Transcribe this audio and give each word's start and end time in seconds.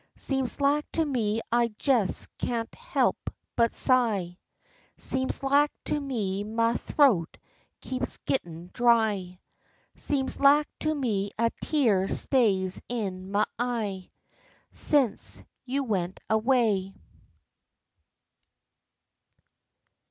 Seems 0.17 0.59
lak 0.59 0.83
to 0.93 1.05
me 1.05 1.41
I 1.51 1.75
jes 1.79 2.25
can't 2.39 2.73
he'p 2.73 3.29
but 3.55 3.75
sigh, 3.75 4.39
Seems 4.97 5.43
lak 5.43 5.69
to 5.85 5.99
me 6.01 6.43
ma 6.43 6.73
th'oat 6.73 7.37
keeps 7.81 8.17
gittin' 8.25 8.71
dry, 8.73 9.39
Seems 9.95 10.39
lak 10.39 10.65
to 10.79 10.95
me 10.95 11.29
a 11.37 11.51
tear 11.61 12.07
stays 12.07 12.81
in 12.89 13.31
ma 13.31 13.45
eye, 13.59 14.09
Sence 14.71 15.43
you 15.65 15.83
went 15.83 16.19
away. 16.31 16.95